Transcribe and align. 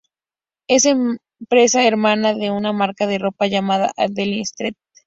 Es 0.67 0.85
empresa 0.85 1.83
hermana 1.85 2.33
de 2.33 2.49
una 2.49 2.73
marca 2.73 3.05
de 3.05 3.19
ropa 3.19 3.45
llamada 3.45 3.91
Adeline 3.97 4.41
Street. 4.41 4.73